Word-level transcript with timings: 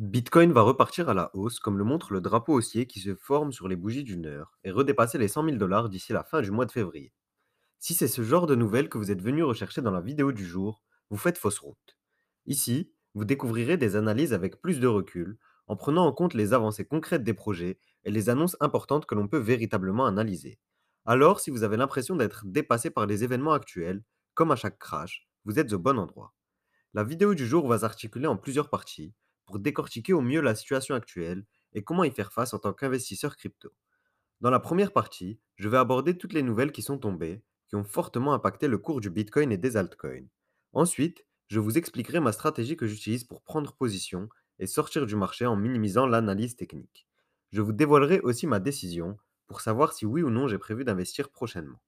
Bitcoin 0.00 0.50
va 0.50 0.62
repartir 0.62 1.10
à 1.10 1.14
la 1.14 1.30
hausse, 1.34 1.60
comme 1.60 1.76
le 1.76 1.84
montre 1.84 2.14
le 2.14 2.22
drapeau 2.22 2.54
haussier 2.54 2.86
qui 2.86 3.00
se 3.00 3.14
forme 3.14 3.52
sur 3.52 3.68
les 3.68 3.76
bougies 3.76 4.02
d'une 4.02 4.24
heure, 4.24 4.56
et 4.64 4.70
redépasser 4.70 5.18
les 5.18 5.28
100 5.28 5.44
000 5.44 5.56
dollars 5.58 5.90
d'ici 5.90 6.14
la 6.14 6.24
fin 6.24 6.40
du 6.40 6.50
mois 6.50 6.64
de 6.64 6.72
février. 6.72 7.12
Si 7.78 7.92
c'est 7.92 8.08
ce 8.08 8.22
genre 8.22 8.46
de 8.46 8.54
nouvelles 8.54 8.88
que 8.88 8.96
vous 8.96 9.10
êtes 9.10 9.20
venu 9.20 9.42
rechercher 9.42 9.82
dans 9.82 9.90
la 9.90 10.00
vidéo 10.00 10.32
du 10.32 10.46
jour, 10.46 10.82
vous 11.10 11.18
faites 11.18 11.36
fausse 11.36 11.58
route. 11.58 11.98
Ici, 12.46 12.90
vous 13.12 13.26
découvrirez 13.26 13.76
des 13.76 13.94
analyses 13.94 14.32
avec 14.32 14.62
plus 14.62 14.80
de 14.80 14.86
recul, 14.86 15.36
en 15.66 15.76
prenant 15.76 16.06
en 16.06 16.12
compte 16.12 16.32
les 16.32 16.54
avancées 16.54 16.86
concrètes 16.86 17.22
des 17.22 17.34
projets 17.34 17.78
et 18.04 18.10
les 18.10 18.30
annonces 18.30 18.56
importantes 18.60 19.04
que 19.04 19.14
l'on 19.14 19.28
peut 19.28 19.36
véritablement 19.36 20.06
analyser. 20.06 20.58
Alors, 21.04 21.40
si 21.40 21.50
vous 21.50 21.62
avez 21.62 21.76
l'impression 21.76 22.16
d'être 22.16 22.46
dépassé 22.46 22.88
par 22.88 23.04
les 23.04 23.22
événements 23.22 23.52
actuels, 23.52 24.02
comme 24.32 24.50
à 24.50 24.56
chaque 24.56 24.78
crash, 24.78 25.28
vous 25.44 25.58
êtes 25.58 25.74
au 25.74 25.78
bon 25.78 25.98
endroit. 25.98 26.32
La 26.94 27.04
vidéo 27.04 27.34
du 27.34 27.46
jour 27.46 27.68
va 27.68 27.80
s'articuler 27.80 28.28
en 28.28 28.38
plusieurs 28.38 28.70
parties 28.70 29.12
décortiquer 29.58 30.12
au 30.12 30.20
mieux 30.20 30.40
la 30.40 30.54
situation 30.54 30.94
actuelle 30.94 31.44
et 31.72 31.82
comment 31.82 32.04
y 32.04 32.10
faire 32.10 32.32
face 32.32 32.54
en 32.54 32.58
tant 32.58 32.72
qu'investisseur 32.72 33.36
crypto. 33.36 33.70
Dans 34.40 34.50
la 34.50 34.60
première 34.60 34.92
partie, 34.92 35.38
je 35.56 35.68
vais 35.68 35.76
aborder 35.76 36.16
toutes 36.16 36.32
les 36.32 36.42
nouvelles 36.42 36.72
qui 36.72 36.82
sont 36.82 36.98
tombées, 36.98 37.42
qui 37.68 37.76
ont 37.76 37.84
fortement 37.84 38.32
impacté 38.32 38.68
le 38.68 38.78
cours 38.78 39.00
du 39.00 39.10
Bitcoin 39.10 39.52
et 39.52 39.58
des 39.58 39.76
altcoins. 39.76 40.26
Ensuite, 40.72 41.26
je 41.48 41.60
vous 41.60 41.78
expliquerai 41.78 42.20
ma 42.20 42.32
stratégie 42.32 42.76
que 42.76 42.86
j'utilise 42.86 43.24
pour 43.24 43.42
prendre 43.42 43.74
position 43.74 44.28
et 44.58 44.66
sortir 44.66 45.06
du 45.06 45.16
marché 45.16 45.46
en 45.46 45.56
minimisant 45.56 46.06
l'analyse 46.06 46.56
technique. 46.56 47.06
Je 47.50 47.60
vous 47.60 47.72
dévoilerai 47.72 48.20
aussi 48.20 48.46
ma 48.46 48.60
décision 48.60 49.18
pour 49.46 49.60
savoir 49.60 49.92
si 49.92 50.06
oui 50.06 50.22
ou 50.22 50.30
non 50.30 50.46
j'ai 50.46 50.58
prévu 50.58 50.84
d'investir 50.84 51.30
prochainement. 51.30 51.80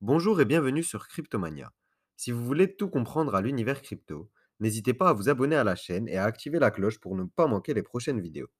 Bonjour 0.00 0.40
et 0.40 0.44
bienvenue 0.44 0.84
sur 0.84 1.08
Cryptomania. 1.08 1.72
Si 2.16 2.30
vous 2.30 2.44
voulez 2.44 2.76
tout 2.76 2.88
comprendre 2.88 3.34
à 3.34 3.40
l'univers 3.40 3.82
crypto, 3.82 4.30
n'hésitez 4.60 4.94
pas 4.94 5.10
à 5.10 5.12
vous 5.12 5.28
abonner 5.28 5.56
à 5.56 5.64
la 5.64 5.76
chaîne 5.76 6.08
et 6.08 6.16
à 6.16 6.24
activer 6.24 6.58
la 6.58 6.70
cloche 6.70 6.98
pour 7.00 7.16
ne 7.16 7.24
pas 7.24 7.46
manquer 7.46 7.74
les 7.74 7.82
prochaines 7.82 8.20
vidéos. 8.20 8.50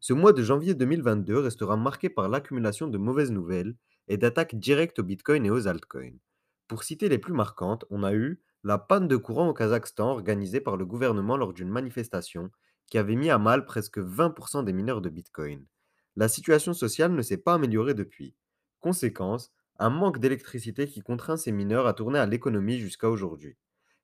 Ce 0.00 0.12
mois 0.12 0.32
de 0.32 0.42
janvier 0.42 0.74
2022 0.74 1.38
restera 1.38 1.76
marqué 1.76 2.10
par 2.10 2.28
l'accumulation 2.28 2.88
de 2.88 2.98
mauvaises 2.98 3.30
nouvelles 3.30 3.74
et 4.08 4.16
d'attaques 4.16 4.54
directes 4.54 4.98
au 4.98 5.02
Bitcoin 5.02 5.46
et 5.46 5.50
aux 5.50 5.66
altcoins. 5.66 6.18
Pour 6.68 6.82
citer 6.82 7.08
les 7.08 7.18
plus 7.18 7.32
marquantes, 7.32 7.84
on 7.90 8.02
a 8.02 8.12
eu 8.14 8.42
la 8.64 8.78
panne 8.78 9.08
de 9.08 9.16
courant 9.16 9.48
au 9.48 9.54
Kazakhstan 9.54 10.10
organisée 10.10 10.60
par 10.60 10.76
le 10.76 10.86
gouvernement 10.86 11.36
lors 11.36 11.52
d'une 11.52 11.68
manifestation 11.68 12.50
qui 12.86 12.98
avait 12.98 13.16
mis 13.16 13.30
à 13.30 13.38
mal 13.38 13.64
presque 13.64 13.98
20% 13.98 14.64
des 14.64 14.72
mineurs 14.72 15.00
de 15.00 15.08
Bitcoin. 15.08 15.66
La 16.16 16.28
situation 16.28 16.72
sociale 16.72 17.12
ne 17.12 17.22
s'est 17.22 17.38
pas 17.38 17.54
améliorée 17.54 17.94
depuis. 17.94 18.34
Conséquence, 18.80 19.52
un 19.78 19.90
manque 19.90 20.18
d'électricité 20.18 20.86
qui 20.86 21.00
contraint 21.00 21.36
ces 21.36 21.52
mineurs 21.52 21.86
à 21.86 21.94
tourner 21.94 22.18
à 22.18 22.26
l'économie 22.26 22.78
jusqu'à 22.78 23.10
aujourd'hui. 23.10 23.56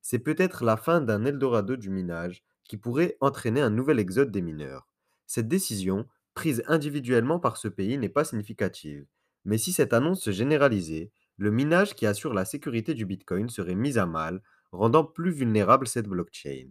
C'est 0.02 0.18
peut-être 0.18 0.64
la 0.64 0.76
fin 0.76 1.00
d'un 1.00 1.24
Eldorado 1.24 1.76
du 1.76 1.90
minage 1.90 2.42
qui 2.64 2.76
pourrait 2.76 3.16
entraîner 3.20 3.60
un 3.60 3.70
nouvel 3.70 3.98
exode 3.98 4.30
des 4.30 4.42
mineurs. 4.42 4.88
Cette 5.26 5.48
décision, 5.48 6.06
prise 6.34 6.62
individuellement 6.66 7.40
par 7.40 7.56
ce 7.56 7.68
pays, 7.68 7.98
n'est 7.98 8.08
pas 8.08 8.24
significative. 8.24 9.06
Mais 9.44 9.58
si 9.58 9.72
cette 9.72 9.92
annonce 9.92 10.22
se 10.22 10.30
généralisait, 10.30 11.10
le 11.36 11.50
minage 11.50 11.94
qui 11.94 12.06
assure 12.06 12.34
la 12.34 12.44
sécurité 12.44 12.94
du 12.94 13.06
Bitcoin 13.06 13.48
serait 13.48 13.74
mis 13.74 13.98
à 13.98 14.06
mal, 14.06 14.42
rendant 14.72 15.04
plus 15.04 15.32
vulnérable 15.32 15.86
cette 15.86 16.06
blockchain. 16.06 16.68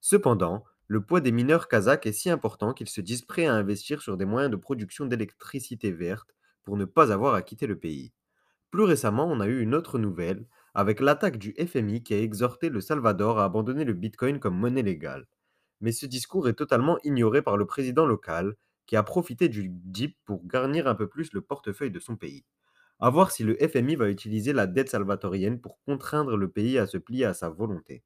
Cependant, 0.00 0.64
le 0.86 1.02
poids 1.02 1.20
des 1.20 1.32
mineurs 1.32 1.68
kazakhs 1.68 2.06
est 2.06 2.12
si 2.12 2.30
important 2.30 2.72
qu'ils 2.72 2.88
se 2.88 3.00
disent 3.00 3.22
prêts 3.22 3.46
à 3.46 3.54
investir 3.54 4.00
sur 4.02 4.16
des 4.16 4.24
moyens 4.24 4.50
de 4.50 4.56
production 4.56 5.06
d'électricité 5.06 5.92
verte 5.92 6.34
pour 6.64 6.76
ne 6.76 6.84
pas 6.84 7.12
avoir 7.12 7.34
à 7.34 7.42
quitter 7.42 7.66
le 7.66 7.78
pays. 7.78 8.12
Plus 8.70 8.84
récemment, 8.84 9.26
on 9.26 9.40
a 9.40 9.46
eu 9.46 9.60
une 9.60 9.74
autre 9.74 9.98
nouvelle, 9.98 10.46
avec 10.74 11.00
l'attaque 11.00 11.38
du 11.38 11.54
FMI 11.54 12.02
qui 12.02 12.14
a 12.14 12.20
exhorté 12.20 12.68
le 12.68 12.80
Salvador 12.80 13.38
à 13.38 13.44
abandonner 13.44 13.84
le 13.84 13.94
Bitcoin 13.94 14.38
comme 14.38 14.56
monnaie 14.58 14.82
légale. 14.82 15.26
Mais 15.80 15.92
ce 15.92 16.06
discours 16.06 16.48
est 16.48 16.54
totalement 16.54 16.98
ignoré 17.04 17.42
par 17.42 17.56
le 17.56 17.66
président 17.66 18.06
local, 18.06 18.54
qui 18.86 18.96
a 18.96 19.02
profité 19.02 19.48
du 19.48 19.68
DIP 19.68 20.16
pour 20.24 20.46
garnir 20.46 20.86
un 20.86 20.94
peu 20.94 21.08
plus 21.08 21.32
le 21.32 21.42
portefeuille 21.42 21.90
de 21.90 22.00
son 22.00 22.16
pays. 22.16 22.44
A 23.00 23.10
voir 23.10 23.30
si 23.30 23.44
le 23.44 23.54
FMI 23.54 23.96
va 23.96 24.08
utiliser 24.08 24.52
la 24.52 24.66
dette 24.66 24.88
salvatorienne 24.88 25.60
pour 25.60 25.78
contraindre 25.84 26.36
le 26.36 26.50
pays 26.50 26.78
à 26.78 26.86
se 26.86 26.98
plier 26.98 27.26
à 27.26 27.34
sa 27.34 27.48
volonté. 27.48 28.02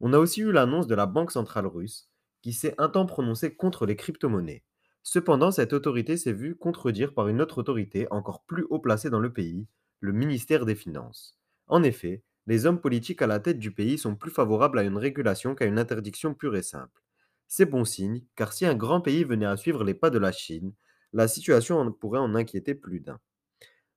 On 0.00 0.12
a 0.12 0.18
aussi 0.18 0.42
eu 0.42 0.52
l'annonce 0.52 0.86
de 0.86 0.94
la 0.94 1.06
Banque 1.06 1.30
centrale 1.30 1.66
russe, 1.66 2.10
qui 2.42 2.52
s'est 2.52 2.74
un 2.78 2.88
temps 2.88 3.06
prononcée 3.06 3.54
contre 3.56 3.86
les 3.86 3.96
crypto-monnaies. 3.96 4.64
Cependant, 5.02 5.50
cette 5.50 5.72
autorité 5.72 6.16
s'est 6.16 6.32
vue 6.32 6.56
contredire 6.56 7.14
par 7.14 7.28
une 7.28 7.40
autre 7.40 7.58
autorité 7.58 8.06
encore 8.10 8.42
plus 8.44 8.66
haut 8.68 8.80
placée 8.80 9.08
dans 9.08 9.20
le 9.20 9.32
pays, 9.32 9.66
le 10.00 10.12
ministère 10.12 10.66
des 10.66 10.74
Finances. 10.74 11.37
En 11.68 11.82
effet, 11.82 12.22
les 12.46 12.64
hommes 12.64 12.80
politiques 12.80 13.20
à 13.22 13.26
la 13.26 13.40
tête 13.40 13.58
du 13.58 13.72
pays 13.72 13.98
sont 13.98 14.16
plus 14.16 14.30
favorables 14.30 14.78
à 14.78 14.82
une 14.82 14.96
régulation 14.96 15.54
qu'à 15.54 15.66
une 15.66 15.78
interdiction 15.78 16.34
pure 16.34 16.56
et 16.56 16.62
simple. 16.62 17.02
C'est 17.46 17.66
bon 17.66 17.84
signe, 17.84 18.22
car 18.36 18.52
si 18.52 18.66
un 18.66 18.74
grand 18.74 19.00
pays 19.00 19.24
venait 19.24 19.46
à 19.46 19.56
suivre 19.56 19.84
les 19.84 19.94
pas 19.94 20.10
de 20.10 20.18
la 20.18 20.32
Chine, 20.32 20.72
la 21.12 21.28
situation 21.28 21.90
pourrait 21.92 22.18
en 22.18 22.34
inquiéter 22.34 22.74
plus 22.74 23.00
d'un. 23.00 23.20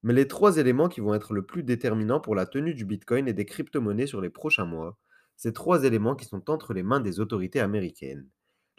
Mais 0.03 0.13
les 0.13 0.27
trois 0.27 0.57
éléments 0.57 0.89
qui 0.89 0.99
vont 0.99 1.13
être 1.13 1.33
le 1.33 1.45
plus 1.45 1.63
déterminants 1.63 2.19
pour 2.19 2.35
la 2.35 2.45
tenue 2.45 2.73
du 2.73 2.85
Bitcoin 2.85 3.27
et 3.27 3.33
des 3.33 3.45
crypto-monnaies 3.45 4.07
sur 4.07 4.21
les 4.21 4.29
prochains 4.29 4.65
mois, 4.65 4.97
ces 5.37 5.53
trois 5.53 5.83
éléments 5.83 6.15
qui 6.15 6.25
sont 6.25 6.49
entre 6.49 6.73
les 6.73 6.83
mains 6.83 6.99
des 6.99 7.19
autorités 7.19 7.59
américaines. 7.59 8.27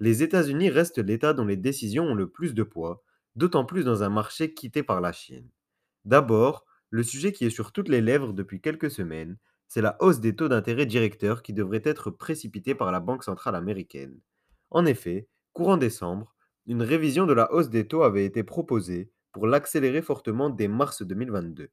Les 0.00 0.22
États-Unis 0.22 0.70
restent 0.70 0.98
l'État 0.98 1.32
dont 1.32 1.44
les 1.44 1.56
décisions 1.56 2.04
ont 2.04 2.14
le 2.14 2.28
plus 2.28 2.54
de 2.54 2.62
poids, 2.62 3.04
d'autant 3.36 3.64
plus 3.64 3.84
dans 3.84 4.02
un 4.02 4.10
marché 4.10 4.52
quitté 4.52 4.82
par 4.82 5.00
la 5.00 5.12
Chine. 5.12 5.48
D'abord, 6.04 6.64
le 6.92 7.02
sujet 7.02 7.32
qui 7.32 7.46
est 7.46 7.50
sur 7.50 7.72
toutes 7.72 7.88
les 7.88 8.02
lèvres 8.02 8.34
depuis 8.34 8.60
quelques 8.60 8.90
semaines, 8.90 9.38
c'est 9.66 9.80
la 9.80 9.96
hausse 10.00 10.20
des 10.20 10.36
taux 10.36 10.48
d'intérêt 10.48 10.84
directeurs 10.84 11.42
qui 11.42 11.54
devrait 11.54 11.80
être 11.84 12.10
précipitée 12.10 12.74
par 12.74 12.92
la 12.92 13.00
Banque 13.00 13.24
centrale 13.24 13.54
américaine. 13.54 14.20
En 14.70 14.84
effet, 14.84 15.26
courant 15.54 15.78
décembre, 15.78 16.34
une 16.66 16.82
révision 16.82 17.24
de 17.24 17.32
la 17.32 17.50
hausse 17.50 17.70
des 17.70 17.88
taux 17.88 18.02
avait 18.02 18.26
été 18.26 18.42
proposée 18.42 19.10
pour 19.32 19.46
l'accélérer 19.46 20.02
fortement 20.02 20.50
dès 20.50 20.68
mars 20.68 21.00
2022. 21.00 21.70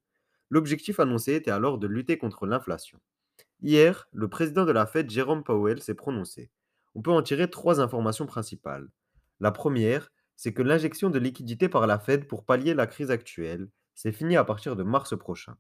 L'objectif 0.50 1.02
annoncé 1.02 1.34
était 1.34 1.52
alors 1.52 1.80
de 1.80 1.88
lutter 1.88 2.18
contre 2.18 2.46
l'inflation. 2.46 3.02
Hier, 3.62 4.08
le 4.14 4.30
président 4.30 4.64
de 4.64 4.72
la 4.72 4.86
Fed, 4.86 5.10
Jérôme 5.10 5.44
Powell, 5.44 5.82
s'est 5.82 5.96
prononcé. 5.96 6.50
On 6.96 7.02
peut 7.02 7.12
en 7.12 7.22
tirer 7.22 7.50
trois 7.50 7.82
informations 7.82 8.26
principales. 8.26 8.88
La 9.42 9.52
première, 9.52 10.14
c'est 10.38 10.54
que 10.54 10.62
l'injection 10.62 11.10
de 11.10 11.20
liquidités 11.20 11.68
par 11.68 11.88
la 11.88 12.00
Fed 12.00 12.26
pour 12.26 12.46
pallier 12.46 12.74
la 12.74 12.88
crise 12.88 13.12
actuelle, 13.12 13.68
c'est 14.02 14.14
fini 14.14 14.38
à 14.38 14.46
partir 14.46 14.78
de 14.78 14.84
mars 14.84 15.14
prochain. 15.18 15.58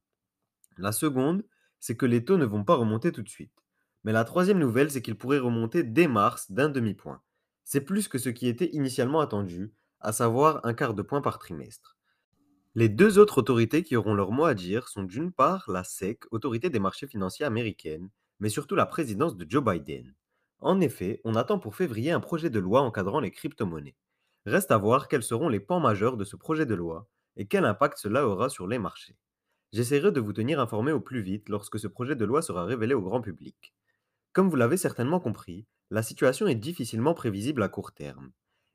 La 0.78 0.94
seconde, 0.94 1.44
c'est 1.82 1.98
que 1.98 2.06
les 2.06 2.24
taux 2.24 2.38
ne 2.38 2.46
vont 2.46 2.64
pas 2.64 2.76
remonter 2.76 3.12
tout 3.12 3.22
de 3.22 3.28
suite. 3.28 3.66
Mais 4.06 4.14
la 4.14 4.24
troisième 4.24 4.60
nouvelle, 4.60 4.90
c'est 4.90 5.02
qu'ils 5.02 5.18
pourraient 5.18 5.40
remonter 5.40 5.84
dès 5.84 6.08
mars 6.08 6.50
d'un 6.50 6.70
demi-point. 6.70 7.22
C'est 7.66 7.82
plus 7.82 8.08
que 8.08 8.18
ce 8.18 8.30
qui 8.30 8.48
était 8.48 8.70
initialement 8.72 9.20
attendu, 9.20 9.74
à 10.00 10.14
savoir 10.14 10.66
un 10.66 10.74
quart 10.74 10.94
de 10.94 11.02
point 11.02 11.20
par 11.20 11.38
trimestre. 11.38 11.98
Les 12.76 12.88
deux 12.88 13.20
autres 13.20 13.40
autorités 13.40 13.84
qui 13.84 13.98
auront 13.98 14.14
leur 14.14 14.32
mot 14.32 14.46
à 14.46 14.54
dire 14.54 14.88
sont 14.88 15.04
d'une 15.04 15.34
part 15.34 15.70
la 15.70 15.84
SEC, 15.84 16.24
autorité 16.32 16.70
des 16.70 16.80
marchés 16.80 17.08
financiers 17.08 17.46
américaine, 17.46 18.10
mais 18.40 18.48
surtout 18.48 18.76
la 18.76 18.86
présidence 18.86 19.36
de 19.36 19.46
Joe 19.50 19.66
Biden. 19.66 20.16
En 20.60 20.80
effet, 20.80 21.20
on 21.26 21.36
attend 21.36 21.60
pour 21.60 21.76
février 21.76 22.12
un 22.12 22.22
projet 22.22 22.50
de 22.50 22.60
loi 22.60 22.84
encadrant 22.84 23.20
les 23.20 23.32
crypto-monnaies. 23.32 23.98
Reste 24.46 24.72
à 24.72 24.78
voir 24.78 25.10
quels 25.10 25.24
seront 25.24 25.50
les 25.50 25.60
pans 25.60 25.82
majeurs 25.82 26.16
de 26.16 26.24
ce 26.24 26.38
projet 26.38 26.66
de 26.66 26.76
loi 26.76 27.10
et 27.40 27.48
quel 27.48 27.66
impact 27.66 27.98
cela 27.98 28.28
aura 28.28 28.50
sur 28.50 28.68
les 28.68 28.78
marchés? 28.78 29.18
J'essaierai 29.72 30.12
de 30.12 30.20
vous 30.20 30.34
tenir 30.34 30.60
informé 30.60 30.92
au 30.92 31.00
plus 31.00 31.22
vite 31.22 31.48
lorsque 31.48 31.80
ce 31.80 31.88
projet 31.88 32.16
de 32.16 32.26
loi 32.26 32.42
sera 32.42 32.66
révélé 32.66 32.94
au 32.94 33.02
grand 33.02 33.22
public. 33.22 33.74
Comme 34.34 34.50
vous 34.50 34.58
l'avez 34.58 34.76
certainement 34.78 35.22
compris, 35.22 35.66
la 35.90 36.04
situation 36.04 36.48
est 36.48 36.56
difficilement 36.56 37.14
prévisible 37.14 37.64
à 37.64 37.70
court 37.70 37.94
terme. 37.94 38.32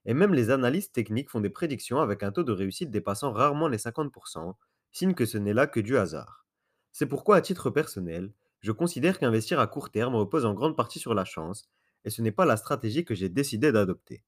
Et 0.06 0.14
même 0.14 0.32
les 0.32 0.50
analystes 0.50 0.94
techniques 0.94 1.28
font 1.28 1.41
des 1.41 1.50
prédictions 1.50 2.00
avec 2.00 2.22
un 2.22 2.32
taux 2.32 2.42
de 2.42 2.52
réussite 2.52 2.91
dépassant 2.91 3.32
rarement 3.32 3.69
les 3.69 3.76
50%, 3.76 4.54
signe 4.92 5.14
que 5.14 5.26
ce 5.26 5.36
n'est 5.36 5.52
là 5.52 5.66
que 5.66 5.81
du 5.81 5.98
hasard. 5.98 6.46
C'est 6.91 7.06
pourquoi, 7.06 7.36
à 7.36 7.41
titre 7.42 7.69
personnel, 7.69 8.32
je 8.60 8.72
considère 8.72 9.19
qu'investir 9.19 9.60
à 9.60 9.66
court 9.66 9.91
terme 9.91 10.14
repose 10.14 10.46
en 10.46 10.54
grande 10.54 10.76
partie 10.76 10.98
sur 10.98 11.12
la 11.12 11.26
chance, 11.26 11.69
et 12.04 12.10
ce 12.10 12.22
n'est 12.22 12.32
pas 12.32 12.46
la 12.46 12.56
stratégie 12.56 13.04
que 13.04 13.14
j'ai 13.14 13.28
décidé 13.28 13.72
d'adopter. 13.72 14.25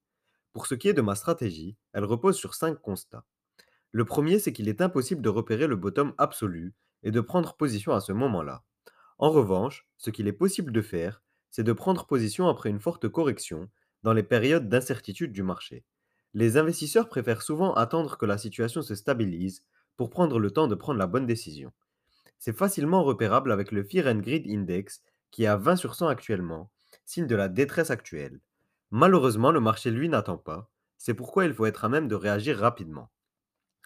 Pour 0.53 0.67
ce 0.67 0.75
qui 0.75 0.89
est 0.89 0.95
de 0.95 1.01
ma 1.01 1.15
stratégie, 1.15 1.77
elle 1.95 2.05
repose 2.05 2.37
sur 2.37 2.55
cinq 2.55 2.81
constats. 2.83 3.25
Le 3.97 4.05
premier, 4.05 4.39
c'est 4.39 4.53
qu'il 4.53 4.69
est 4.69 4.83
impossible 4.83 5.23
de 5.23 5.31
repérer 5.31 5.67
le 5.67 5.75
bottom 5.75 6.13
absolu 6.19 6.75
et 7.03 7.11
de 7.11 7.23
prendre 7.23 7.57
position 7.57 7.95
à 7.95 8.01
ce 8.01 8.13
moment-là. 8.13 8.63
En 9.17 9.31
revanche, 9.31 9.89
ce 9.97 10.11
qu'il 10.11 10.29
est 10.29 10.35
possible 10.35 10.71
de 10.71 10.83
faire, 10.83 11.23
c'est 11.51 11.63
de 11.63 11.73
prendre 11.73 12.05
position 12.05 12.47
après 12.47 12.69
une 12.69 12.79
forte 12.79 13.09
correction 13.09 13.71
dans 14.03 14.13
les 14.13 14.23
périodes 14.23 14.69
d'incertitude 14.69 15.33
du 15.33 15.43
marché. 15.43 15.83
Les 16.35 16.59
investisseurs 16.59 17.09
préfèrent 17.09 17.41
souvent 17.41 17.73
attendre 17.73 18.19
que 18.19 18.27
la 18.27 18.37
situation 18.37 18.83
se 18.83 18.95
stabilise 18.95 19.65
pour 19.97 20.11
prendre 20.11 20.39
le 20.39 20.51
temps 20.51 20.69
de 20.69 20.75
prendre 20.75 20.99
la 20.99 21.07
bonne 21.07 21.25
décision. 21.25 21.73
C'est 22.39 22.55
facilement 22.55 23.03
repérable 23.03 23.51
avec 23.51 23.73
le 23.73 23.83
Fear 23.83 24.15
and 24.15 24.21
Index 24.27 25.01
qui 25.31 25.45
est 25.45 25.47
à 25.47 25.57
20 25.57 25.77
sur 25.77 25.95
100 25.95 26.09
actuellement, 26.09 26.71
signe 27.07 27.27
de 27.27 27.35
la 27.35 27.49
détresse 27.49 27.91
actuelle. 27.91 28.43
Malheureusement, 28.91 29.53
le 29.53 29.61
marché 29.61 29.91
lui 29.91 30.11
n'attend 30.11 30.37
pas, 30.37 30.71
c'est 30.99 31.15
pourquoi 31.15 31.47
il 31.47 31.55
faut 31.55 31.65
être 31.65 31.87
à 31.87 31.89
même 31.89 32.09
de 32.09 32.15
réagir 32.15 32.59
rapidement. 32.59 33.09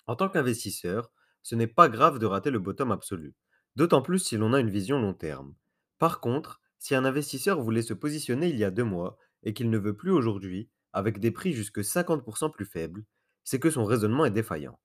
En 0.07 0.17
tant 0.17 0.29
qu'investisseur, 0.29 1.11
ce 1.43 1.55
n'est 1.55 1.67
pas 1.67 1.89
grave 1.89 2.19
de 2.19 2.27
rater 2.27 2.51
le 2.51 2.59
bottom 2.59 2.93
absolu, 2.93 3.35
d'autant 3.77 4.03
plus 4.03 4.19
si 4.19 4.37
l'on 4.37 4.53
a 4.53 4.61
une 4.61 4.71
vision 4.71 5.01
long 5.01 5.15
terme. 5.15 5.55
Par 5.99 6.21
contre, 6.21 6.61
si 6.79 6.95
un 6.95 7.05
investisseur 7.05 7.61
voulait 7.61 7.83
se 7.83 7.95
positionner 7.95 8.49
il 8.49 8.57
y 8.57 8.65
a 8.65 8.71
deux 8.71 8.85
mois 8.85 9.19
et 9.43 9.53
qu'il 9.55 9.71
ne 9.71 9.79
veut 9.79 9.97
plus 9.97 10.11
aujourd'hui, 10.11 10.71
avec 10.93 11.21
des 11.21 11.31
prix 11.31 11.53
jusque 11.53 11.83
50% 11.85 12.51
plus 12.51 12.65
faibles, 12.65 13.05
c'est 13.45 13.61
que 13.61 13.71
son 13.71 13.85
raisonnement 13.85 14.25
est 14.25 14.31
défaillant. 14.31 14.79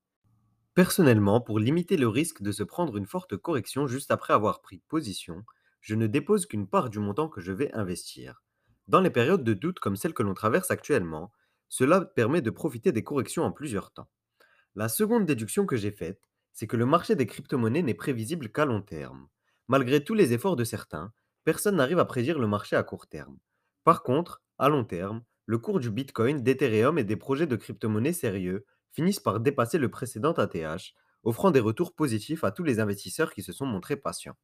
Personnellement, 0.74 1.42
pour 1.42 1.60
limiter 1.60 1.98
le 1.98 2.08
risque 2.08 2.42
de 2.42 2.52
se 2.52 2.64
prendre 2.64 2.98
une 2.98 3.06
forte 3.06 3.38
correction 3.38 3.88
juste 3.88 4.12
après 4.12 4.34
avoir 4.34 4.62
pris 4.62 4.84
position, 4.90 5.46
je 5.82 5.96
ne 5.96 6.08
dépose 6.08 6.46
qu'une 6.46 6.68
part 6.68 6.90
du 6.90 7.00
montant 7.00 7.30
que 7.30 7.42
je 7.42 7.52
vais 7.54 7.72
investir. 7.74 8.44
Dans 8.88 9.02
les 9.02 9.10
périodes 9.10 9.44
de 9.44 9.54
doute 9.54 9.80
comme 9.80 9.96
celle 9.96 10.14
que 10.14 10.24
l'on 10.24 10.34
traverse 10.34 10.72
actuellement, 10.72 11.32
cela 11.70 12.02
permet 12.02 12.42
de 12.42 12.50
profiter 12.50 12.92
des 12.92 13.04
corrections 13.04 13.44
en 13.44 13.52
plusieurs 13.52 13.92
temps. 13.92 14.10
La 14.78 14.90
seconde 14.90 15.26
déduction 15.26 15.66
que 15.66 15.78
j'ai 15.78 15.92
faite, 15.92 16.22
c'est 16.52 16.68
que 16.68 16.76
le 16.76 16.86
marché 16.86 17.16
des 17.16 17.26
crypto-monnaies 17.26 17.82
n'est 17.82 17.94
prévisible 17.94 18.52
qu'à 18.52 18.66
long 18.66 18.82
terme. 18.82 19.30
Malgré 19.70 20.04
tous 20.04 20.16
les 20.16 20.34
efforts 20.34 20.58
de 20.58 20.66
certains, 20.66 21.14
personne 21.46 21.78
n'arrive 21.78 22.00
à 22.00 22.04
prédire 22.04 22.40
le 22.40 22.48
marché 22.48 22.76
à 22.76 22.84
court 22.84 23.08
terme. 23.08 23.38
Par 23.86 24.04
contre, 24.04 24.44
à 24.58 24.68
long 24.68 24.84
terme, 24.84 25.24
le 25.46 25.60
cours 25.60 25.80
du 25.80 25.92
Bitcoin, 25.92 26.44
d'Ethereum 26.44 26.98
et 26.98 27.06
des 27.06 27.16
projets 27.16 27.48
de 27.48 27.56
crypto-monnaies 27.56 28.12
sérieux 28.12 28.66
finissent 28.92 29.22
par 29.22 29.40
dépasser 29.40 29.78
le 29.78 29.90
précédent 29.90 30.34
ATH, 30.34 30.94
offrant 31.24 31.52
des 31.52 31.62
retours 31.62 31.96
positifs 31.96 32.44
à 32.44 32.52
tous 32.52 32.64
les 32.64 32.82
investisseurs 32.82 33.34
qui 33.34 33.44
se 33.44 33.54
sont 33.54 33.66
montrés 33.66 33.96
patients. 33.96 34.36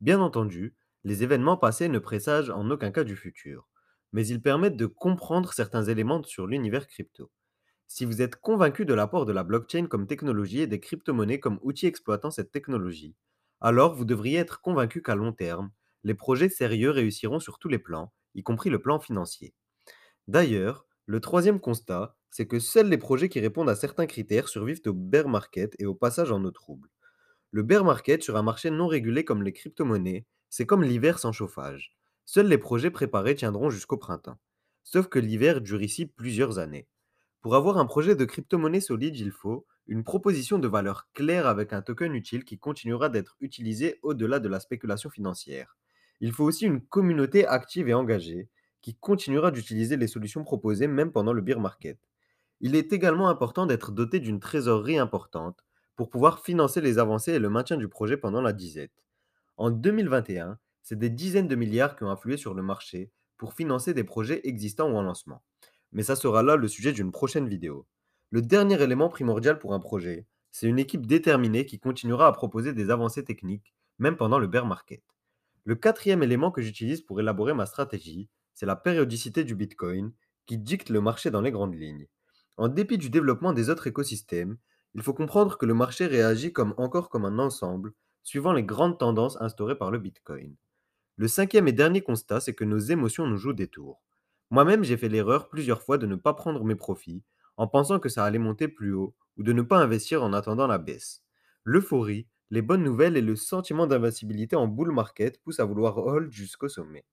Bien 0.00 0.20
entendu, 0.20 0.76
les 1.02 1.24
événements 1.24 1.56
passés 1.56 1.88
ne 1.88 1.98
présagent 1.98 2.54
en 2.54 2.70
aucun 2.70 2.92
cas 2.92 3.02
du 3.02 3.16
futur, 3.16 3.68
mais 4.12 4.28
ils 4.28 4.40
permettent 4.40 4.76
de 4.76 4.86
comprendre 4.86 5.52
certains 5.52 5.82
éléments 5.82 6.22
sur 6.22 6.46
l'univers 6.46 6.86
crypto. 6.86 7.32
Si 7.88 8.04
vous 8.04 8.22
êtes 8.22 8.36
convaincu 8.36 8.84
de 8.84 8.94
l'apport 8.94 9.26
de 9.26 9.32
la 9.32 9.44
blockchain 9.44 9.86
comme 9.86 10.06
technologie 10.06 10.60
et 10.60 10.66
des 10.66 10.80
crypto-monnaies 10.80 11.40
comme 11.40 11.58
outils 11.62 11.86
exploitant 11.86 12.30
cette 12.30 12.50
technologie, 12.52 13.14
alors 13.60 13.94
vous 13.94 14.04
devriez 14.04 14.38
être 14.38 14.60
convaincu 14.60 15.02
qu'à 15.02 15.14
long 15.14 15.32
terme, 15.32 15.70
les 16.04 16.14
projets 16.14 16.48
sérieux 16.48 16.90
réussiront 16.90 17.40
sur 17.40 17.58
tous 17.58 17.68
les 17.68 17.78
plans, 17.78 18.12
y 18.34 18.42
compris 18.42 18.70
le 18.70 18.80
plan 18.80 19.00
financier. 19.00 19.54
D'ailleurs, 20.28 20.86
le 21.06 21.20
troisième 21.20 21.60
constat, 21.60 22.16
c'est 22.30 22.46
que 22.46 22.58
seuls 22.58 22.88
les 22.88 22.98
projets 22.98 23.28
qui 23.28 23.40
répondent 23.40 23.70
à 23.70 23.76
certains 23.76 24.06
critères 24.06 24.48
survivent 24.48 24.82
au 24.86 24.92
bear 24.92 25.28
market 25.28 25.74
et 25.78 25.86
au 25.86 25.94
passage 25.94 26.32
en 26.32 26.44
eau 26.44 26.50
trouble. 26.50 26.90
Le 27.50 27.62
bear 27.62 27.84
market 27.84 28.22
sur 28.22 28.36
un 28.36 28.42
marché 28.42 28.70
non 28.70 28.88
régulé 28.88 29.24
comme 29.24 29.42
les 29.42 29.52
crypto-monnaies, 29.52 30.26
c'est 30.50 30.66
comme 30.66 30.82
l'hiver 30.82 31.18
sans 31.18 31.32
chauffage. 31.32 31.96
Seuls 32.24 32.48
les 32.48 32.58
projets 32.58 32.90
préparés 32.90 33.36
tiendront 33.36 33.70
jusqu'au 33.70 33.96
printemps. 33.96 34.38
Sauf 34.82 35.06
que 35.06 35.18
l'hiver 35.20 35.60
dure 35.60 35.82
ici 35.82 36.06
plusieurs 36.06 36.58
années. 36.58 36.88
Pour 37.40 37.54
avoir 37.54 37.78
un 37.78 37.86
projet 37.86 38.16
de 38.16 38.24
crypto-monnaie 38.24 38.80
solide, 38.80 39.16
il 39.16 39.30
faut 39.30 39.66
une 39.86 40.04
proposition 40.04 40.58
de 40.58 40.68
valeur 40.68 41.08
claire 41.14 41.46
avec 41.46 41.72
un 41.72 41.82
token 41.82 42.14
utile 42.14 42.44
qui 42.44 42.58
continuera 42.58 43.08
d'être 43.08 43.36
utilisé 43.40 43.98
au-delà 44.02 44.40
de 44.40 44.48
la 44.48 44.60
spéculation 44.60 45.10
financière. 45.10 45.76
Il 46.20 46.32
faut 46.32 46.44
aussi 46.44 46.66
une 46.66 46.80
communauté 46.80 47.46
active 47.46 47.88
et 47.88 47.94
engagée 47.94 48.48
qui 48.80 48.94
continuera 48.94 49.50
d'utiliser 49.50 49.96
les 49.96 50.06
solutions 50.06 50.44
proposées 50.44 50.88
même 50.88 51.12
pendant 51.12 51.32
le 51.32 51.42
bear 51.42 51.60
market. 51.60 51.98
Il 52.60 52.74
est 52.74 52.92
également 52.92 53.28
important 53.28 53.66
d'être 53.66 53.92
doté 53.92 54.18
d'une 54.18 54.40
trésorerie 54.40 54.98
importante 54.98 55.64
pour 55.94 56.10
pouvoir 56.10 56.40
financer 56.40 56.80
les 56.80 56.98
avancées 56.98 57.32
et 57.32 57.38
le 57.38 57.50
maintien 57.50 57.76
du 57.76 57.88
projet 57.88 58.16
pendant 58.16 58.40
la 58.40 58.52
disette. 58.52 59.04
En 59.56 59.70
2021, 59.70 60.58
c'est 60.82 60.98
des 60.98 61.10
dizaines 61.10 61.48
de 61.48 61.56
milliards 61.56 61.96
qui 61.96 62.04
ont 62.04 62.10
influé 62.10 62.36
sur 62.36 62.54
le 62.54 62.62
marché 62.62 63.10
pour 63.36 63.54
financer 63.54 63.92
des 63.92 64.04
projets 64.04 64.40
existants 64.44 64.90
ou 64.90 64.96
en 64.96 65.02
lancement. 65.02 65.42
Mais 65.96 66.02
ça 66.02 66.14
sera 66.14 66.42
là 66.42 66.56
le 66.56 66.68
sujet 66.68 66.92
d'une 66.92 67.10
prochaine 67.10 67.48
vidéo. 67.48 67.86
Le 68.28 68.42
dernier 68.42 68.82
élément 68.82 69.08
primordial 69.08 69.58
pour 69.58 69.72
un 69.72 69.80
projet, 69.80 70.26
c'est 70.52 70.66
une 70.66 70.78
équipe 70.78 71.06
déterminée 71.06 71.64
qui 71.64 71.80
continuera 71.80 72.26
à 72.26 72.32
proposer 72.32 72.74
des 72.74 72.90
avancées 72.90 73.24
techniques, 73.24 73.74
même 73.98 74.18
pendant 74.18 74.38
le 74.38 74.46
bear 74.46 74.66
market. 74.66 75.02
Le 75.64 75.74
quatrième 75.74 76.22
élément 76.22 76.50
que 76.50 76.60
j'utilise 76.60 77.00
pour 77.00 77.18
élaborer 77.18 77.54
ma 77.54 77.64
stratégie, 77.64 78.28
c'est 78.52 78.66
la 78.66 78.76
périodicité 78.76 79.42
du 79.42 79.54
Bitcoin 79.54 80.12
qui 80.44 80.58
dicte 80.58 80.90
le 80.90 81.00
marché 81.00 81.30
dans 81.30 81.40
les 81.40 81.50
grandes 81.50 81.74
lignes. 81.74 82.08
En 82.58 82.68
dépit 82.68 82.98
du 82.98 83.08
développement 83.08 83.54
des 83.54 83.70
autres 83.70 83.86
écosystèmes, 83.86 84.58
il 84.92 85.00
faut 85.00 85.14
comprendre 85.14 85.56
que 85.56 85.64
le 85.64 85.72
marché 85.72 86.04
réagit 86.04 86.52
encore 86.76 87.08
comme 87.08 87.24
un 87.24 87.38
ensemble, 87.38 87.94
suivant 88.22 88.52
les 88.52 88.64
grandes 88.64 88.98
tendances 88.98 89.40
instaurées 89.40 89.78
par 89.78 89.90
le 89.90 89.98
Bitcoin. 89.98 90.56
Le 91.16 91.26
cinquième 91.26 91.68
et 91.68 91.72
dernier 91.72 92.02
constat, 92.02 92.40
c'est 92.40 92.54
que 92.54 92.64
nos 92.64 92.80
émotions 92.80 93.26
nous 93.26 93.38
jouent 93.38 93.54
des 93.54 93.68
tours. 93.68 94.05
Moi-même, 94.50 94.84
j'ai 94.84 94.96
fait 94.96 95.08
l'erreur 95.08 95.48
plusieurs 95.48 95.82
fois 95.82 95.98
de 95.98 96.06
ne 96.06 96.16
pas 96.16 96.34
prendre 96.34 96.64
mes 96.64 96.74
profits 96.76 97.22
en 97.56 97.66
pensant 97.66 97.98
que 97.98 98.08
ça 98.08 98.24
allait 98.24 98.38
monter 98.38 98.68
plus 98.68 98.92
haut 98.92 99.14
ou 99.36 99.42
de 99.42 99.52
ne 99.52 99.62
pas 99.62 99.78
investir 99.78 100.22
en 100.22 100.32
attendant 100.32 100.66
la 100.66 100.78
baisse. 100.78 101.22
L'euphorie, 101.64 102.28
les 102.50 102.62
bonnes 102.62 102.84
nouvelles 102.84 103.16
et 103.16 103.22
le 103.22 103.34
sentiment 103.36 103.86
d'invincibilité 103.86 104.54
en 104.56 104.68
bull 104.68 104.92
market 104.92 105.42
poussent 105.42 105.60
à 105.60 105.64
vouloir 105.64 105.98
hold 105.98 106.30
jusqu'au 106.30 106.68
sommet. 106.68 107.04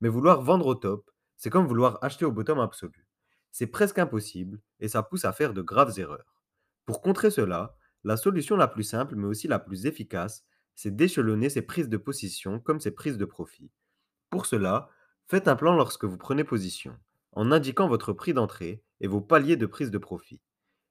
Mais 0.00 0.08
vouloir 0.08 0.42
vendre 0.42 0.66
au 0.66 0.74
top, 0.74 1.10
c'est 1.36 1.50
comme 1.50 1.66
vouloir 1.66 1.98
acheter 2.02 2.24
au 2.24 2.32
bottom 2.32 2.60
absolu. 2.60 3.06
C'est 3.50 3.66
presque 3.66 3.98
impossible 3.98 4.60
et 4.80 4.88
ça 4.88 5.02
pousse 5.02 5.24
à 5.24 5.32
faire 5.32 5.54
de 5.54 5.62
graves 5.62 5.98
erreurs. 5.98 6.42
Pour 6.84 7.00
contrer 7.02 7.30
cela, 7.30 7.76
la 8.04 8.16
solution 8.16 8.56
la 8.56 8.68
plus 8.68 8.84
simple 8.84 9.16
mais 9.16 9.26
aussi 9.26 9.48
la 9.48 9.58
plus 9.58 9.86
efficace, 9.86 10.44
c'est 10.74 10.94
d'échelonner 10.94 11.48
ses 11.48 11.62
prises 11.62 11.88
de 11.88 11.96
position 11.96 12.60
comme 12.60 12.80
ses 12.80 12.92
prises 12.92 13.18
de 13.18 13.24
profit. 13.24 13.70
Pour 14.30 14.46
cela, 14.46 14.90
faites 15.28 15.48
un 15.48 15.56
plan 15.56 15.74
lorsque 15.74 16.04
vous 16.04 16.18
prenez 16.18 16.44
position, 16.44 16.96
en 17.32 17.50
indiquant 17.50 17.88
votre 17.88 18.12
prix 18.12 18.32
d'entrée 18.32 18.82
et 19.00 19.08
vos 19.08 19.20
paliers 19.20 19.56
de 19.56 19.66
prise 19.66 19.90
de 19.90 19.98
profit. 19.98 20.40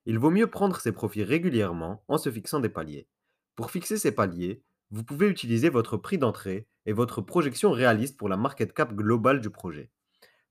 Il 0.05 0.19
vaut 0.19 0.29
mieux 0.29 0.47
prendre 0.47 0.79
ces 0.79 0.91
profits 0.91 1.23
régulièrement 1.23 2.03
en 2.07 2.17
se 2.17 2.29
fixant 2.29 2.59
des 2.59 2.69
paliers. 2.69 3.07
Pour 3.55 3.71
fixer 3.71 3.97
ces 3.97 4.11
paliers, 4.11 4.61
vous 4.91 5.03
pouvez 5.03 5.27
utiliser 5.27 5.69
votre 5.69 5.97
prix 5.97 6.17
d'entrée 6.17 6.67
et 6.85 6.93
votre 6.93 7.21
projection 7.21 7.71
réaliste 7.71 8.17
pour 8.17 8.29
la 8.29 8.37
market 8.37 8.73
cap 8.73 8.93
globale 8.93 9.41
du 9.41 9.49
projet. 9.49 9.89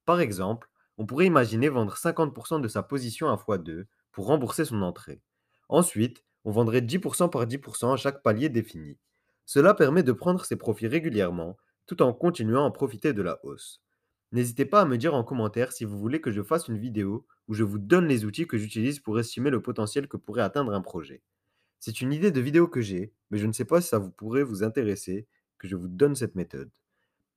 Par 0.04 0.20
exemple, 0.20 0.68
on 0.98 1.06
pourrait 1.06 1.26
imaginer 1.26 1.68
vendre 1.68 1.94
50% 1.94 2.60
de 2.60 2.68
sa 2.68 2.82
position 2.82 3.28
à 3.28 3.36
x2 3.36 3.84
pour 4.12 4.26
rembourser 4.26 4.64
son 4.64 4.82
entrée. 4.82 5.20
Ensuite, 5.68 6.24
on 6.44 6.50
vendrait 6.50 6.80
10% 6.80 7.30
par 7.30 7.46
10% 7.46 7.92
à 7.92 7.96
chaque 7.96 8.22
palier 8.22 8.48
défini. 8.48 8.98
Cela 9.46 9.74
permet 9.74 10.02
de 10.02 10.12
prendre 10.12 10.44
ses 10.44 10.56
profits 10.56 10.88
régulièrement 10.88 11.56
tout 11.86 12.02
en 12.02 12.12
continuant 12.12 12.66
à 12.66 12.70
profiter 12.70 13.12
de 13.12 13.22
la 13.22 13.38
hausse. 13.44 13.82
N'hésitez 14.32 14.64
pas 14.64 14.80
à 14.80 14.84
me 14.84 14.98
dire 14.98 15.14
en 15.14 15.22
commentaire 15.24 15.72
si 15.72 15.84
vous 15.84 15.98
voulez 15.98 16.20
que 16.20 16.32
je 16.32 16.42
fasse 16.42 16.68
une 16.68 16.78
vidéo 16.78 17.26
où 17.46 17.54
je 17.54 17.62
vous 17.62 17.78
donne 17.78 18.06
les 18.06 18.24
outils 18.24 18.46
que 18.46 18.58
j'utilise 18.58 18.98
pour 19.00 19.18
estimer 19.18 19.50
le 19.50 19.62
potentiel 19.62 20.08
que 20.08 20.16
pourrait 20.16 20.42
atteindre 20.42 20.74
un 20.74 20.80
projet. 20.80 21.22
C'est 21.78 22.00
une 22.00 22.12
idée 22.12 22.30
de 22.30 22.40
vidéo 22.40 22.66
que 22.66 22.80
j'ai, 22.80 23.12
mais 23.30 23.38
je 23.38 23.46
ne 23.46 23.52
sais 23.52 23.64
pas 23.64 23.80
si 23.80 23.88
ça 23.88 23.98
vous 23.98 24.10
pourrait 24.10 24.42
vous 24.42 24.62
intéresser 24.64 25.28
que 25.58 25.68
je 25.68 25.76
vous 25.76 25.88
donne 25.88 26.14
cette 26.14 26.34
méthode. 26.34 26.70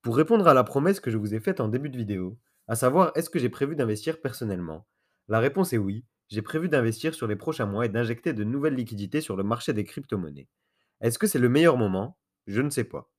Pour 0.02 0.18
répondre 0.18 0.48
à 0.48 0.54
la 0.54 0.64
promesse 0.64 1.00
que 1.00 1.12
je 1.12 1.18
vous 1.18 1.36
ai 1.36 1.40
faite 1.40 1.60
en 1.60 1.68
début 1.68 1.90
de 1.90 1.98
vidéo, 1.98 2.40
à 2.68 2.76
savoir 2.76 3.12
est-ce 3.16 3.30
que 3.30 3.40
j'ai 3.40 3.50
prévu 3.50 3.76
d'investir 3.76 4.22
personnellement, 4.22 4.88
la 5.28 5.40
réponse 5.40 5.74
est 5.74 5.78
oui, 5.78 6.06
j'ai 6.30 6.42
prévu 6.42 6.70
d'investir 6.70 7.14
sur 7.14 7.28
les 7.28 7.36
prochains 7.36 7.66
mois 7.66 7.86
et 7.86 7.90
d'injecter 7.90 8.34
de 8.34 8.44
nouvelles 8.44 8.76
liquidités 8.76 9.22
sur 9.22 9.36
le 9.36 9.44
marché 9.44 9.74
des 9.74 9.84
crypto-monnaies. 9.84 10.48
Est-ce 11.02 11.20
que 11.20 11.28
c'est 11.28 11.40
le 11.40 11.50
meilleur 11.50 11.78
moment? 11.78 12.18
Je 12.48 12.62
ne 12.62 12.70
sais 12.70 12.84
pas. 12.86 13.12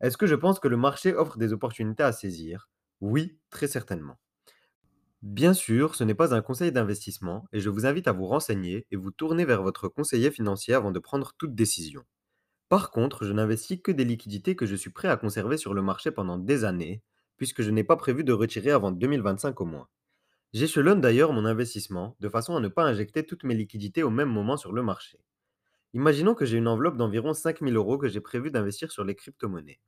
Est-ce 0.00 0.16
que 0.16 0.26
je 0.28 0.36
pense 0.36 0.60
que 0.60 0.68
le 0.68 0.76
marché 0.76 1.14
offre 1.14 1.36
des 1.36 1.52
opportunités 1.52 2.04
à 2.04 2.12
saisir? 2.12 2.68
Oui, 3.00 3.38
très 3.50 3.66
certainement. 3.66 4.18
Bien 5.22 5.54
sûr, 5.54 5.94
ce 5.96 6.04
n'est 6.04 6.14
pas 6.14 6.34
un 6.34 6.42
conseil 6.42 6.70
d'investissement 6.70 7.46
et 7.52 7.58
je 7.60 7.68
vous 7.70 7.86
invite 7.86 8.06
à 8.06 8.12
vous 8.12 8.26
renseigner 8.26 8.86
et 8.92 8.96
vous 8.96 9.10
tourner 9.10 9.44
vers 9.44 9.62
votre 9.62 9.88
conseiller 9.88 10.30
financier 10.30 10.74
avant 10.74 10.92
de 10.92 10.98
prendre 11.00 11.32
toute 11.38 11.54
décision. 11.54 12.04
Par 12.68 12.90
contre, 12.90 13.24
je 13.24 13.32
n'investis 13.32 13.80
que 13.82 13.92
des 13.92 14.04
liquidités 14.04 14.56
que 14.56 14.66
je 14.66 14.76
suis 14.76 14.90
prêt 14.90 15.08
à 15.08 15.16
conserver 15.16 15.56
sur 15.58 15.74
le 15.74 15.82
marché 15.82 16.10
pendant 16.10 16.38
des 16.38 16.64
années, 16.64 17.02
puisque 17.38 17.62
je 17.62 17.70
n'ai 17.70 17.84
pas 17.84 17.96
prévu 17.96 18.24
de 18.24 18.32
retirer 18.32 18.70
avant 18.72 18.92
2025 18.92 19.60
au 19.60 19.66
moins. 19.66 19.88
J'échelonne 20.54 21.00
d'ailleurs 21.00 21.32
mon 21.32 21.46
investissement 21.46 22.16
de 22.20 22.28
façon 22.28 22.56
à 22.56 22.60
ne 22.60 22.68
pas 22.68 22.84
injecter 22.84 23.26
toutes 23.26 23.44
mes 23.44 23.54
liquidités 23.54 24.02
au 24.02 24.10
même 24.10 24.30
moment 24.30 24.56
sur 24.56 24.72
le 24.72 24.82
marché. 24.82 25.20
Imaginons 25.94 26.34
que 26.34 26.44
j'ai 26.44 26.58
une 26.58 26.66
enveloppe 26.66 26.96
d'environ 26.96 27.34
5000 27.34 27.76
euros 27.76 27.98
que 27.98 28.08
j'ai 28.08 28.20
prévu 28.20 28.50
d'investir 28.50 28.90
sur 28.90 29.04
les 29.04 29.14
crypto-monnaies. 29.14 29.78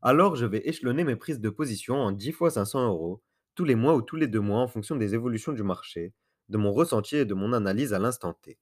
Alors 0.00 0.36
je 0.36 0.46
vais 0.46 0.62
échelonner 0.64 1.02
mes 1.02 1.16
prises 1.16 1.40
de 1.40 1.50
position 1.50 1.96
en 1.96 2.12
10 2.12 2.30
fois 2.30 2.50
500 2.50 2.86
euros, 2.86 3.20
tous 3.56 3.64
les 3.64 3.74
mois 3.74 3.96
ou 3.96 4.02
tous 4.02 4.14
les 4.14 4.28
deux 4.28 4.40
mois 4.40 4.60
en 4.60 4.68
fonction 4.68 4.94
des 4.94 5.14
évolutions 5.14 5.52
du 5.52 5.64
marché, 5.64 6.14
de 6.50 6.56
mon 6.56 6.72
ressenti 6.72 7.16
et 7.16 7.24
de 7.24 7.34
mon 7.34 7.52
analyse 7.52 7.92
à 7.92 7.98
l'instant 7.98 8.32
T. 8.32 8.60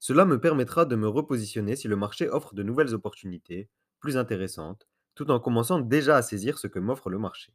Cela 0.00 0.24
me 0.24 0.40
permettra 0.40 0.86
de 0.86 0.96
me 0.96 1.06
repositionner 1.06 1.76
si 1.76 1.86
le 1.86 1.94
marché 1.94 2.28
offre 2.28 2.52
de 2.52 2.64
nouvelles 2.64 2.94
opportunités, 2.94 3.68
plus 4.00 4.16
intéressantes, 4.16 4.88
tout 5.14 5.30
en 5.30 5.38
commençant 5.38 5.78
déjà 5.78 6.16
à 6.16 6.22
saisir 6.22 6.58
ce 6.58 6.66
que 6.66 6.80
m'offre 6.80 7.10
le 7.10 7.20
marché. 7.20 7.54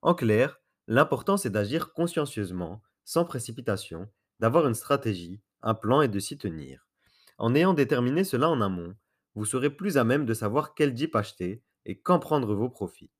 En 0.00 0.14
clair, 0.14 0.60
l'important 0.88 1.36
c'est 1.36 1.50
d'agir 1.50 1.92
consciencieusement, 1.92 2.82
sans 3.04 3.24
précipitation, 3.24 4.08
d'avoir 4.40 4.66
une 4.66 4.74
stratégie, 4.74 5.40
un 5.60 5.74
plan 5.74 6.02
et 6.02 6.08
de 6.08 6.18
s'y 6.18 6.36
tenir. 6.38 6.88
En 7.38 7.54
ayant 7.54 7.74
déterminé 7.74 8.24
cela 8.24 8.48
en 8.48 8.60
amont, 8.60 8.94
vous 9.34 9.44
serez 9.44 9.70
plus 9.70 9.96
à 9.96 10.04
même 10.04 10.26
de 10.26 10.34
savoir 10.34 10.74
quel 10.74 10.94
dip 10.94 11.16
acheter 11.16 11.62
et 11.84 11.98
quand 11.98 12.18
prendre 12.18 12.54
vos 12.54 12.68
profits. 12.68 13.10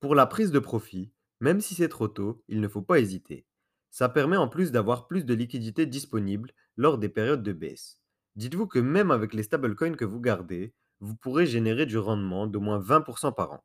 Pour 0.00 0.14
la 0.14 0.26
prise 0.26 0.50
de 0.50 0.58
profit, 0.58 1.12
même 1.40 1.60
si 1.60 1.74
c'est 1.74 1.88
trop 1.88 2.08
tôt, 2.08 2.42
il 2.48 2.60
ne 2.60 2.68
faut 2.68 2.82
pas 2.82 2.98
hésiter. 2.98 3.46
Ça 3.90 4.08
permet 4.08 4.36
en 4.36 4.48
plus 4.48 4.72
d'avoir 4.72 5.06
plus 5.06 5.24
de 5.24 5.34
liquidités 5.34 5.86
disponibles 5.86 6.52
lors 6.76 6.98
des 6.98 7.08
périodes 7.08 7.42
de 7.42 7.52
baisse. 7.52 8.00
Dites-vous 8.36 8.66
que 8.66 8.78
même 8.78 9.10
avec 9.10 9.34
les 9.34 9.42
stablecoins 9.42 9.94
que 9.94 10.04
vous 10.04 10.20
gardez, 10.20 10.74
vous 11.00 11.14
pourrez 11.14 11.46
générer 11.46 11.84
du 11.84 11.98
rendement 11.98 12.46
d'au 12.46 12.60
moins 12.60 12.80
20% 12.80 13.34
par 13.34 13.52
an. 13.52 13.64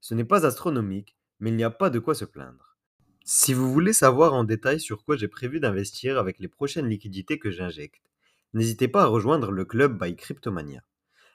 Ce 0.00 0.14
n'est 0.14 0.24
pas 0.24 0.46
astronomique, 0.46 1.16
mais 1.40 1.50
il 1.50 1.56
n'y 1.56 1.64
a 1.64 1.70
pas 1.70 1.90
de 1.90 1.98
quoi 1.98 2.14
se 2.14 2.24
plaindre. 2.24 2.76
Si 3.24 3.54
vous 3.54 3.72
voulez 3.72 3.94
savoir 3.94 4.34
en 4.34 4.44
détail 4.44 4.78
sur 4.78 5.04
quoi 5.04 5.16
j'ai 5.16 5.28
prévu 5.28 5.58
d'investir 5.58 6.18
avec 6.18 6.38
les 6.38 6.48
prochaines 6.48 6.88
liquidités 6.88 7.38
que 7.38 7.50
j'injecte, 7.50 8.12
n'hésitez 8.54 8.88
pas 8.88 9.02
à 9.02 9.06
rejoindre 9.06 9.50
le 9.50 9.64
club 9.64 10.02
by 10.02 10.16
Cryptomania. 10.16 10.82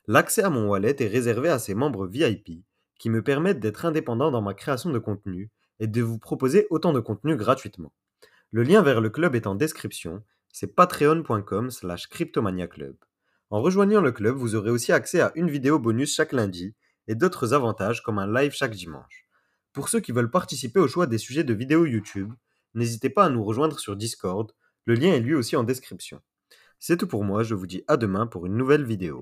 L'accès 0.08 0.42
à 0.42 0.50
mon 0.50 0.68
wallet 0.68 0.96
est 1.00 1.08
réservé 1.08 1.50
à 1.50 1.60
ses 1.60 1.76
membres 1.76 2.08
VIP 2.08 2.64
qui 2.98 3.10
me 3.10 3.22
permettent 3.22 3.60
d'être 3.60 3.86
indépendant 3.86 4.32
dans 4.32 4.42
ma 4.42 4.54
création 4.54 4.90
de 4.90 5.00
contenu 5.00 5.52
et 5.80 5.88
de 5.88 6.02
vous 6.02 6.18
proposer 6.18 6.68
autant 6.70 6.94
de 6.94 7.00
contenu 7.00 7.36
gratuitement. 7.36 7.94
Le 8.52 8.64
lien 8.64 8.82
vers 8.82 9.02
le 9.02 9.10
club 9.10 9.36
est 9.36 9.48
en 9.48 9.56
description, 9.56 10.24
c'est 10.52 10.76
patreon.com 10.76 11.70
slash 11.70 12.08
cryptomaniaclub. 12.08 12.96
En 13.52 13.62
rejoignant 13.62 14.02
le 14.02 14.12
club, 14.12 14.36
vous 14.36 14.56
aurez 14.56 14.72
aussi 14.72 14.92
accès 14.92 15.22
à 15.22 15.32
une 15.36 15.50
vidéo 15.50 15.80
bonus 15.80 16.16
chaque 16.16 16.34
lundi 16.34 16.76
et 17.08 17.16
d'autres 17.16 17.54
avantages 17.54 18.04
comme 18.04 18.20
un 18.20 18.32
live 18.32 18.52
chaque 18.52 18.76
dimanche. 18.76 19.28
Pour 19.74 19.90
ceux 19.90 20.00
qui 20.00 20.12
veulent 20.12 20.32
participer 20.32 20.80
au 20.80 20.88
choix 20.88 21.08
des 21.08 21.18
sujets 21.18 21.44
de 21.44 21.54
vidéos 21.54 21.86
YouTube, 21.86 22.34
n'hésitez 22.74 23.10
pas 23.10 23.26
à 23.26 23.30
nous 23.30 23.44
rejoindre 23.44 23.80
sur 23.80 23.96
Discord, 23.96 24.52
le 24.86 24.96
lien 24.96 25.14
est 25.14 25.20
lui 25.20 25.36
aussi 25.36 25.56
en 25.56 25.64
description. 25.64 26.22
C'est 26.82 26.98
tout 26.98 27.08
pour 27.08 27.24
moi, 27.24 27.44
je 27.44 27.56
vous 27.56 27.68
dis 27.68 27.84
à 27.88 27.96
demain 27.98 28.26
pour 28.26 28.46
une 28.46 28.56
nouvelle 28.58 28.84
vidéo. 28.86 29.18